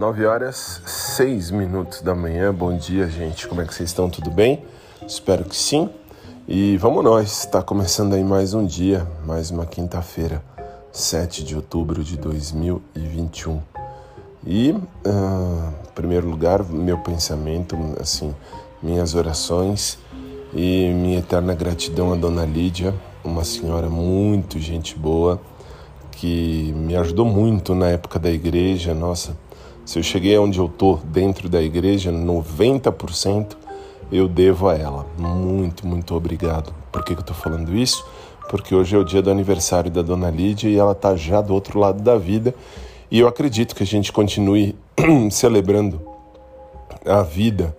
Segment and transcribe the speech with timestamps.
[0.00, 2.54] 9 horas 6 minutos da manhã.
[2.54, 3.46] Bom dia, gente.
[3.46, 4.08] Como é que vocês estão?
[4.08, 4.64] Tudo bem?
[5.06, 5.90] Espero que sim.
[6.48, 7.40] E vamos nós.
[7.44, 10.42] Está começando aí mais um dia, mais uma quinta-feira,
[10.90, 13.60] 7 de outubro de 2021.
[14.46, 18.34] E, uh, em primeiro lugar, meu pensamento, assim,
[18.82, 19.98] minhas orações
[20.54, 25.38] e minha eterna gratidão a Dona Lídia, uma senhora muito gente boa,
[26.10, 28.94] que me ajudou muito na época da igreja.
[28.94, 29.36] Nossa,
[29.90, 33.56] se eu cheguei onde eu tô dentro da igreja, 90%
[34.12, 35.04] eu devo a ela.
[35.18, 36.72] Muito, muito obrigado.
[36.92, 38.06] Por que, que eu tô falando isso?
[38.48, 41.52] Porque hoje é o dia do aniversário da Dona Lídia e ela tá já do
[41.52, 42.54] outro lado da vida.
[43.10, 44.76] E eu acredito que a gente continue
[45.28, 46.00] celebrando
[47.04, 47.76] a vida,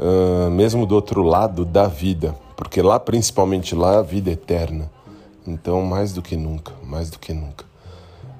[0.00, 4.90] uh, mesmo do outro lado da vida, porque lá, principalmente lá, a vida é eterna.
[5.46, 7.64] Então, mais do que nunca, mais do que nunca.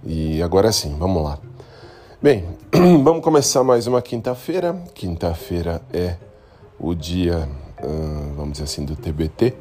[0.04, 1.38] E agora sim, vamos lá.
[2.22, 2.44] Bem,
[3.04, 4.74] vamos começar mais uma quinta-feira.
[4.94, 6.16] Quinta-feira é
[6.80, 7.46] o dia,
[7.82, 9.52] uh, vamos dizer assim, do TBT.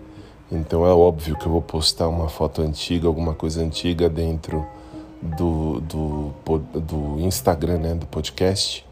[0.50, 4.66] Então é óbvio que eu vou postar uma foto antiga, alguma coisa antiga dentro
[5.22, 6.31] do, do,
[6.80, 8.86] do Instagram, né, do podcast.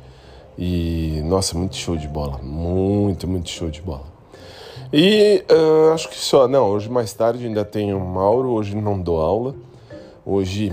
[0.58, 4.04] E nossa, muito show de bola, muito, muito show de bola.
[4.92, 9.22] E uh, acho que só, não, hoje mais tarde ainda tenho Mauro, hoje não dou
[9.22, 9.56] aula.
[10.26, 10.70] Hoje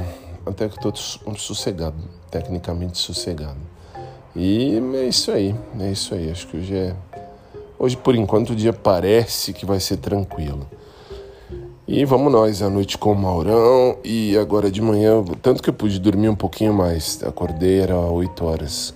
[0.51, 0.95] até que estou
[1.37, 1.97] sossegado,
[2.31, 3.59] tecnicamente sossegado.
[4.35, 6.31] E é isso aí, é isso aí.
[6.31, 6.95] Acho que hoje é.
[7.79, 10.67] Hoje, por enquanto, o dia parece que vai ser tranquilo.
[11.89, 13.97] E vamos nós à noite com o Maurão.
[14.05, 17.21] E agora de manhã, tanto que eu pude dormir um pouquinho mais.
[17.25, 18.95] Acordei, era 8 horas.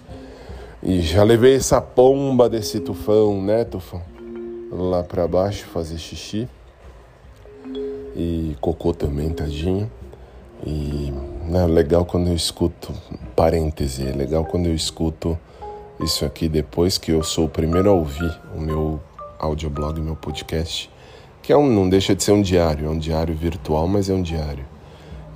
[0.81, 4.03] E já levei essa pomba desse tufão, né, tufão?
[4.71, 6.49] Lá para baixo fazer xixi.
[8.15, 9.91] E cocô também, tadinho.
[10.65, 11.13] E
[11.53, 12.93] é legal quando eu escuto,
[13.37, 15.39] parêntese, é legal quando eu escuto
[16.01, 19.01] isso aqui depois que eu sou o primeiro a ouvir o meu
[19.39, 20.91] audioblog, meu podcast,
[21.43, 24.15] que é um, não deixa de ser um diário, é um diário virtual, mas é
[24.15, 24.65] um diário.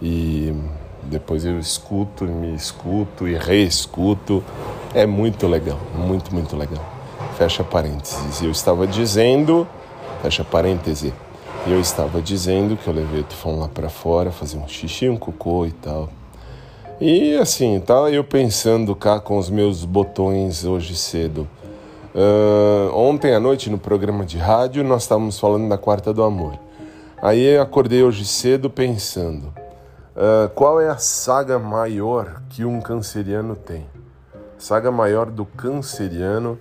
[0.00, 0.55] E
[1.03, 4.43] depois eu escuto, me escuto e reescuto.
[4.94, 6.84] É muito legal, muito, muito legal.
[7.37, 8.43] Fecha parênteses.
[8.43, 9.66] Eu estava dizendo,
[10.22, 11.12] fecha parêntese,
[11.66, 15.08] e eu estava dizendo que eu levei o tufão lá para fora, fazer um xixi,
[15.08, 16.08] um cocô e tal.
[17.00, 21.48] E assim, tá eu pensando cá com os meus botões hoje cedo.
[22.14, 26.58] Uh, ontem à noite no programa de rádio nós estávamos falando da Quarta do Amor.
[27.20, 29.52] Aí eu acordei hoje cedo pensando:
[30.16, 33.86] uh, qual é a saga maior que um canceriano tem?
[34.56, 36.58] A saga maior do canceriano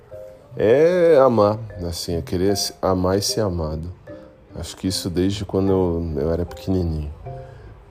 [0.56, 3.92] é amar, assim, é querer amar e ser amado.
[4.60, 7.12] Acho que isso desde quando eu, eu era pequenininho.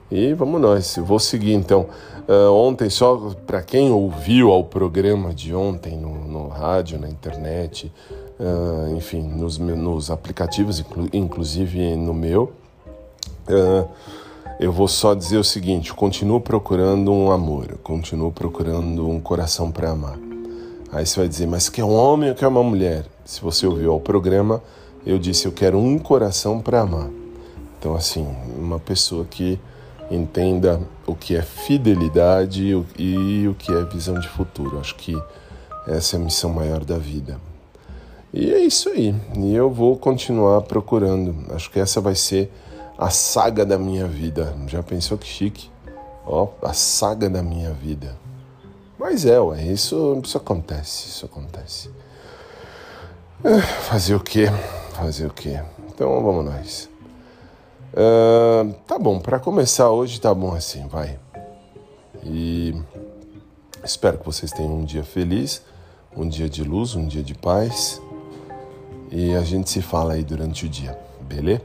[0.09, 1.87] E vamos nós, vou seguir então.
[2.27, 7.91] Uh, ontem, só para quem ouviu ao programa de ontem no, no rádio, na internet,
[8.39, 12.53] uh, enfim, nos, nos aplicativos, inclu, inclusive no meu,
[13.49, 13.87] uh,
[14.59, 19.91] eu vou só dizer o seguinte: continuo procurando um amor, continuo procurando um coração para
[19.91, 20.17] amar.
[20.91, 23.05] Aí você vai dizer, mas que é um homem ou que é uma mulher?
[23.25, 24.63] Se você ouviu ao programa,
[25.07, 27.09] eu disse: Eu quero um coração para amar.
[27.79, 29.59] Então, assim, uma pessoa que
[30.11, 34.79] entenda o que é fidelidade e o que é visão de futuro.
[34.79, 35.15] Acho que
[35.87, 37.39] essa é a missão maior da vida.
[38.33, 39.15] E é isso aí.
[39.37, 41.35] E eu vou continuar procurando.
[41.53, 42.51] Acho que essa vai ser
[42.97, 44.53] a saga da minha vida.
[44.67, 45.69] Já pensou que chique?
[46.25, 48.17] Ó, a saga da minha vida.
[48.99, 51.89] Mas é, ué, isso, isso acontece, isso acontece.
[53.43, 54.47] É, fazer o quê?
[54.97, 55.61] Fazer o quê?
[55.89, 56.89] Então vamos nós.
[57.93, 61.19] Uh, tá bom, para começar hoje tá bom assim, vai.
[62.23, 62.75] E
[63.83, 65.61] espero que vocês tenham um dia feliz,
[66.15, 68.01] um dia de luz, um dia de paz.
[69.11, 71.61] E a gente se fala aí durante o dia, beleza?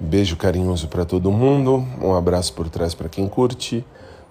[0.00, 3.84] Beijo carinhoso para todo mundo, um abraço por trás para quem curte,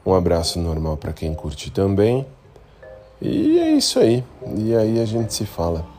[0.03, 2.25] um abraço normal para quem curte também.
[3.21, 4.23] E é isso aí.
[4.55, 5.96] E aí a gente se fala.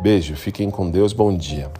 [0.00, 1.72] Beijo, fiquem com Deus, bom dia.